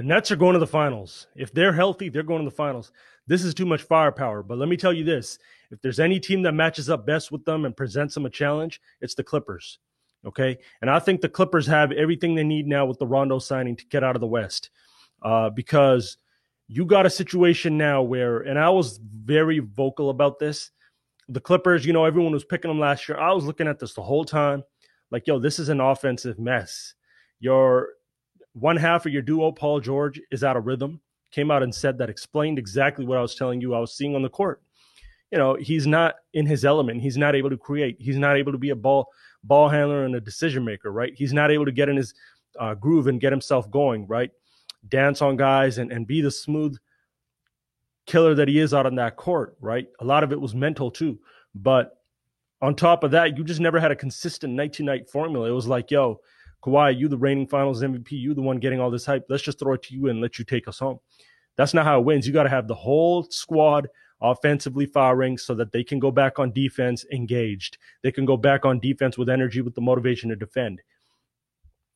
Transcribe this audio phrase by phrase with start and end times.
[0.00, 1.26] The Nets are going to the finals.
[1.36, 2.90] If they're healthy, they're going to the finals.
[3.26, 4.42] This is too much firepower.
[4.42, 5.38] But let me tell you this
[5.70, 8.80] if there's any team that matches up best with them and presents them a challenge,
[9.02, 9.78] it's the Clippers.
[10.24, 10.56] Okay.
[10.80, 13.84] And I think the Clippers have everything they need now with the Rondo signing to
[13.88, 14.70] get out of the West
[15.20, 16.16] uh, because
[16.66, 20.70] you got a situation now where, and I was very vocal about this.
[21.28, 23.18] The Clippers, you know, everyone was picking them last year.
[23.18, 24.64] I was looking at this the whole time
[25.10, 26.94] like, yo, this is an offensive mess.
[27.38, 27.90] Your
[28.52, 31.00] one half of your duo, Paul George, is out of rhythm.
[31.30, 34.16] Came out and said that, explained exactly what I was telling you I was seeing
[34.16, 34.62] on the court.
[35.30, 37.00] You know, he's not in his element.
[37.00, 37.96] He's not able to create.
[38.00, 39.08] He's not able to be a ball
[39.44, 41.12] ball handler and a decision maker, right?
[41.14, 42.14] He's not able to get in his
[42.58, 44.30] uh, groove and get himself going, right?
[44.88, 46.76] Dance on guys and, and be the smooth
[48.06, 49.86] killer that he is out on that court, right?
[50.00, 51.18] A lot of it was mental too.
[51.54, 51.96] But
[52.60, 55.48] on top of that, you just never had a consistent night to night formula.
[55.48, 56.20] It was like, yo,
[56.62, 59.26] Kawhi, you the reigning finals MVP, you the one getting all this hype.
[59.28, 61.00] Let's just throw it to you and let you take us home.
[61.56, 62.26] That's not how it wins.
[62.26, 63.88] You got to have the whole squad
[64.22, 67.78] offensively firing so that they can go back on defense engaged.
[68.02, 70.80] They can go back on defense with energy, with the motivation to defend.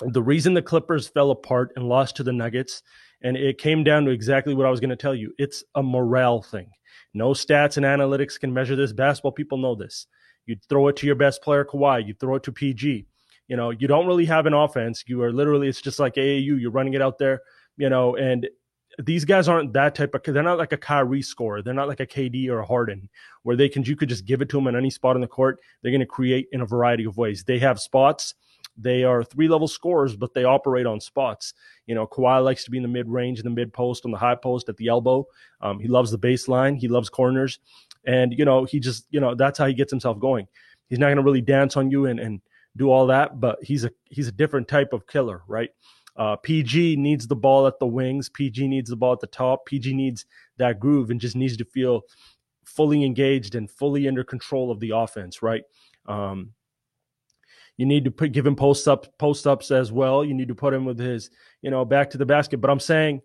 [0.00, 2.82] The reason the Clippers fell apart and lost to the Nuggets,
[3.22, 5.82] and it came down to exactly what I was going to tell you it's a
[5.82, 6.70] morale thing.
[7.14, 8.92] No stats and analytics can measure this.
[8.92, 10.06] Basketball people know this.
[10.46, 12.06] You throw it to your best player, Kawhi.
[12.06, 13.06] You throw it to PG.
[13.48, 15.04] You know, you don't really have an offense.
[15.06, 16.60] You are literally, it's just like AAU.
[16.60, 17.40] You're running it out there,
[17.76, 18.48] you know, and
[18.98, 21.62] these guys aren't that type of, they're not like a Kyrie scorer.
[21.62, 23.08] They're not like a KD or a Harden
[23.42, 25.28] where they can, you could just give it to them in any spot on the
[25.28, 25.60] court.
[25.82, 27.44] They're going to create in a variety of ways.
[27.44, 28.34] They have spots.
[28.76, 31.54] They are three level scorers, but they operate on spots.
[31.86, 34.10] You know, Kawhi likes to be in the mid range, in the mid post, on
[34.10, 35.26] the high post, at the elbow.
[35.60, 36.76] Um, he loves the baseline.
[36.76, 37.58] He loves corners.
[38.04, 40.46] And, you know, he just, you know, that's how he gets himself going.
[40.88, 42.40] He's not going to really dance on you and, and
[42.78, 45.70] do all that, but he's a, he's a different type of killer, right?
[46.16, 48.28] Uh, PG needs the ball at the wings.
[48.28, 49.66] PG needs the ball at the top.
[49.66, 50.24] PG needs
[50.56, 52.02] that groove and just needs to feel
[52.64, 55.62] fully engaged and fully under control of the offense, right?
[56.06, 56.52] Um,
[57.76, 60.24] you need to put, give him post up post ups as well.
[60.24, 61.30] You need to put him with his,
[61.62, 62.60] you know, back to the basket.
[62.60, 63.22] But I'm saying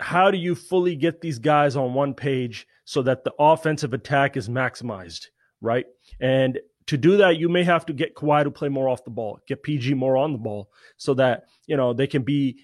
[0.00, 4.36] how do you fully get these guys on one page so that the offensive attack
[4.36, 5.26] is maximized,
[5.60, 5.86] right?
[6.20, 9.10] And to do that, you may have to get Kawhi to play more off the
[9.10, 12.58] ball, get PG more on the ball, so that you know they can be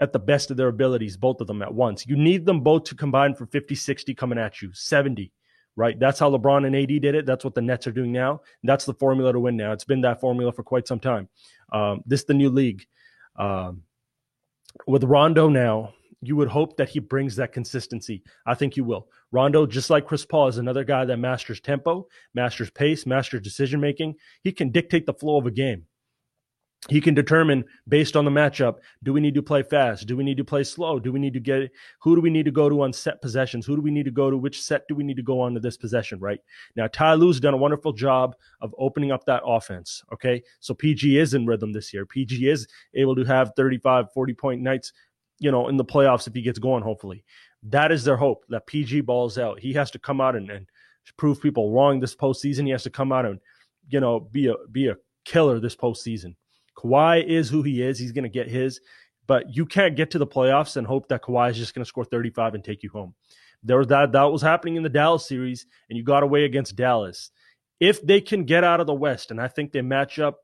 [0.00, 2.06] at the best of their abilities, both of them at once.
[2.06, 5.30] You need them both to combine for 50, 60 coming at you, 70,
[5.76, 5.98] right?
[5.98, 7.26] That's how LeBron and AD did it.
[7.26, 8.40] That's what the Nets are doing now.
[8.64, 9.72] That's the formula to win now.
[9.72, 11.28] It's been that formula for quite some time.
[11.70, 12.86] Um, this is the new league.
[13.36, 13.82] Um,
[14.86, 15.92] with Rondo now,
[16.22, 18.22] you would hope that he brings that consistency.
[18.46, 19.08] I think he will.
[19.32, 23.80] Rondo, just like Chris Paul, is another guy that masters tempo, masters pace, masters decision
[23.80, 24.16] making.
[24.42, 25.86] He can dictate the flow of a game.
[26.88, 30.06] He can determine based on the matchup do we need to play fast?
[30.06, 30.98] Do we need to play slow?
[30.98, 31.70] Do we need to get
[32.00, 33.66] who do we need to go to on set possessions?
[33.66, 34.38] Who do we need to go to?
[34.38, 36.40] Which set do we need to go on to this possession, right?
[36.76, 40.02] Now, Ty Lue's done a wonderful job of opening up that offense.
[40.10, 40.42] Okay.
[40.60, 42.06] So PG is in rhythm this year.
[42.06, 44.94] PG is able to have 35, 40 point nights
[45.40, 47.24] you know, in the playoffs if he gets going, hopefully.
[47.64, 49.58] That is their hope that PG balls out.
[49.58, 50.66] He has to come out and, and
[51.16, 52.64] prove people wrong this postseason.
[52.64, 53.40] He has to come out and,
[53.88, 56.36] you know, be a be a killer this postseason.
[56.76, 57.98] Kawhi is who he is.
[57.98, 58.80] He's going to get his,
[59.26, 61.88] but you can't get to the playoffs and hope that Kawhi is just going to
[61.88, 63.14] score 35 and take you home.
[63.62, 66.76] There was that that was happening in the Dallas series, and you got away against
[66.76, 67.30] Dallas.
[67.78, 70.38] If they can get out of the West, and I think they match up,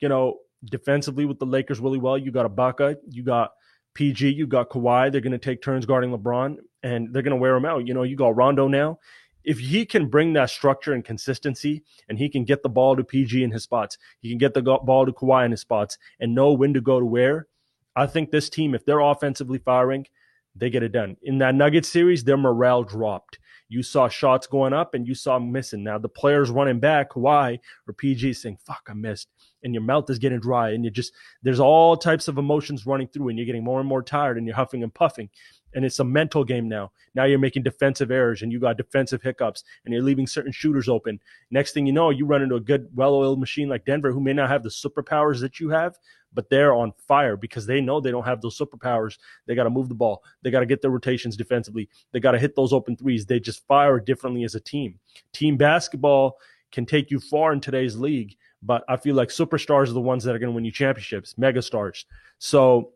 [0.00, 2.18] you know, defensively with the Lakers really well.
[2.18, 3.52] You got Ibaka, you got
[3.98, 5.10] PG, you got Kawhi.
[5.10, 7.88] They're going to take turns guarding LeBron, and they're going to wear him out.
[7.88, 9.00] You know, you got Rondo now.
[9.42, 13.02] If he can bring that structure and consistency, and he can get the ball to
[13.02, 16.32] PG in his spots, he can get the ball to Kawhi in his spots, and
[16.32, 17.48] know when to go to where.
[17.96, 20.06] I think this team, if they're offensively firing,
[20.54, 21.16] they get it done.
[21.22, 23.38] In that Nuggets series, their morale dropped.
[23.68, 25.84] You saw shots going up and you saw missing.
[25.84, 29.28] Now the players running back, Kawhi or PG saying, fuck, I missed
[29.62, 33.08] and your mouth is getting dry and you just there's all types of emotions running
[33.08, 35.28] through and you're getting more and more tired and you're huffing and puffing
[35.74, 39.22] and it's a mental game now now you're making defensive errors and you got defensive
[39.22, 41.18] hiccups and you're leaving certain shooters open
[41.50, 44.32] next thing you know you run into a good well-oiled machine like denver who may
[44.32, 45.96] not have the superpowers that you have
[46.32, 49.18] but they're on fire because they know they don't have those superpowers.
[49.46, 50.22] They got to move the ball.
[50.42, 51.88] They got to get their rotations defensively.
[52.12, 53.26] They got to hit those open threes.
[53.26, 54.98] They just fire differently as a team.
[55.32, 56.38] Team basketball
[56.70, 60.24] can take you far in today's league but I feel like superstars are the ones
[60.24, 62.04] that are going to win you championships, megastars.
[62.38, 62.92] So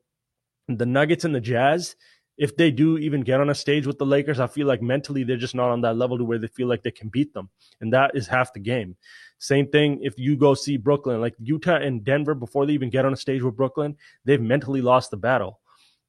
[0.69, 1.97] the Nuggets and the Jazz,
[2.39, 5.23] if they do even get on a stage with the Lakers, I feel like mentally
[5.23, 7.51] they're just not on that level to where they feel like they can beat them.
[7.81, 8.97] And that is half the game.
[9.39, 13.05] Same thing if you go see Brooklyn, like Utah and Denver, before they even get
[13.05, 15.61] on a stage with Brooklyn, they've mentally lost the battle.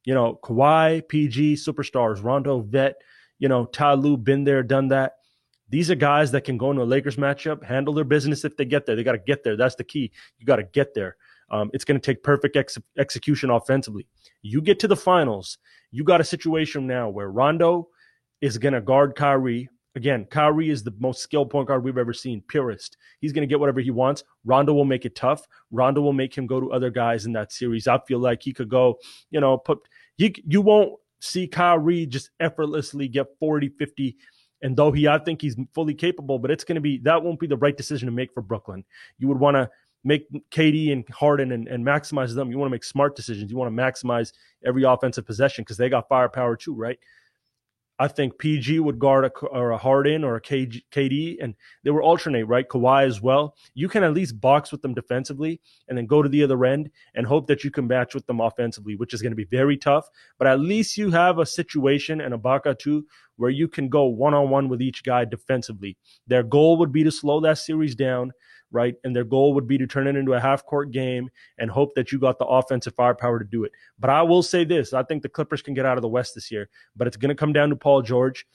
[0.05, 2.95] You know, Kawhi, PG, superstars, Rondo, Vet,
[3.39, 5.13] you know, Ty Lue, been there, done that.
[5.69, 8.65] These are guys that can go into a Lakers matchup, handle their business if they
[8.65, 8.95] get there.
[8.95, 9.57] They got to get there.
[9.57, 10.11] That's the key.
[10.37, 11.17] You got to get there.
[11.49, 14.07] Um, it's going to take perfect ex- execution offensively.
[14.41, 15.57] You get to the finals,
[15.93, 17.87] you got a situation now where Rondo
[18.41, 19.69] is going to guard Kyrie.
[19.95, 22.97] Again, Kyrie is the most skilled point guard we've ever seen, purist.
[23.21, 24.23] He's going to get whatever he wants.
[24.43, 25.47] Rondo will make it tough.
[25.69, 27.87] Rondo will make him go to other guys in that series.
[27.87, 28.97] I feel like he could go,
[29.29, 29.79] you know, put
[30.17, 34.17] you you won't see Kyrie just effortlessly get 40, 50
[34.63, 37.39] and though he I think he's fully capable, but it's going to be that won't
[37.39, 38.83] be the right decision to make for Brooklyn.
[39.19, 39.69] You would want to
[40.03, 42.51] make KD and Harden and, and maximize them.
[42.51, 43.51] You want to make smart decisions.
[43.51, 44.33] You want to maximize
[44.65, 46.99] every offensive possession because they got firepower too, right?
[47.99, 51.53] I think PG would guard a, or a Harden or a KG, KD, and
[51.83, 52.67] they will alternate, right?
[52.67, 53.55] Kawhi as well.
[53.75, 56.89] You can at least box with them defensively and then go to the other end
[57.13, 59.77] and hope that you can match with them offensively, which is going to be very
[59.77, 60.09] tough.
[60.39, 64.33] But at least you have a situation and Ibaka too where you can go one
[64.33, 65.97] on one with each guy defensively.
[66.27, 68.31] Their goal would be to slow that series down
[68.73, 68.95] right?
[69.03, 71.95] And their goal would be to turn it into a half court game and hope
[71.95, 73.71] that you got the offensive firepower to do it.
[73.99, 76.35] But I will say this I think the Clippers can get out of the West
[76.35, 78.45] this year, but it's going to come down to Paul George.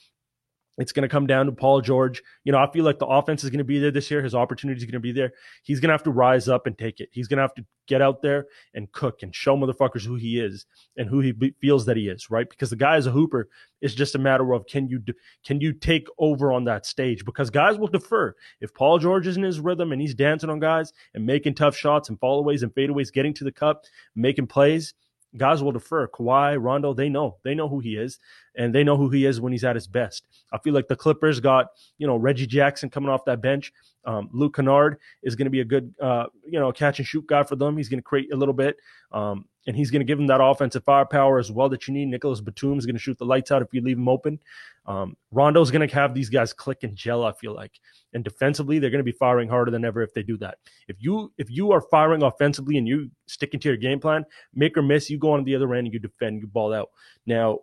[0.79, 2.23] It's going to come down to Paul George.
[2.45, 4.23] You know, I feel like the offense is going to be there this year.
[4.23, 5.33] His opportunity is going to be there.
[5.65, 7.09] He's going to have to rise up and take it.
[7.13, 10.41] He's going to have to get out there and cook and show motherfuckers who he
[10.41, 10.67] is
[10.97, 12.49] and who he be- feels that he is, right?
[12.49, 13.49] Because the guy is a hooper.
[13.81, 15.03] It's just a matter of can you
[15.45, 17.25] can you take over on that stage?
[17.25, 18.35] Because guys will defer.
[18.61, 21.77] If Paul George is in his rhythm and he's dancing on guys and making tough
[21.77, 23.85] shots and fallaways and fadeaways, getting to the cup,
[24.15, 24.95] making plays–
[25.37, 26.09] guys will defer.
[26.09, 27.37] Kawhi, Rondo, they know.
[27.45, 28.19] They know who he is,
[28.57, 30.27] and they know who he is when he's at his best.
[30.53, 33.73] I feel like the Clippers got, you know, Reggie Jackson coming off that bench.
[34.05, 37.27] Um, Luke Kennard is going to be a good, uh, you know, catch and shoot
[37.27, 37.77] guy for them.
[37.77, 38.77] He's going to create a little bit.
[39.13, 42.07] Um, and he's going to give them that offensive firepower as well that you need.
[42.07, 44.39] Nicholas Batum is going to shoot the lights out if you leave him open.
[44.87, 47.23] Um, Rondo's going to have these guys click and gel.
[47.23, 47.79] I feel like,
[48.15, 50.57] and defensively, they're going to be firing harder than ever if they do that.
[50.89, 54.25] If you if you are firing offensively and you sticking to your game plan,
[54.55, 56.89] make or miss, you go on the other end and you defend, you ball out.
[57.27, 57.59] Now,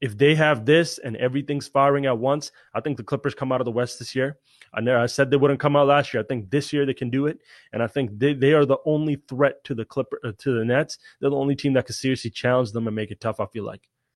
[0.00, 3.60] if they have this and everything's firing at once, I think the Clippers come out
[3.60, 4.38] of the West this year.
[4.76, 6.22] I know I said they wouldn't come out last year.
[6.22, 7.38] I think this year they can do it,
[7.72, 10.64] and I think they, they are the only threat to the Clipper uh, to the
[10.64, 10.98] Nets.
[11.20, 13.40] They're the only team that can seriously challenge them and make it tough.
[13.40, 13.88] I feel like.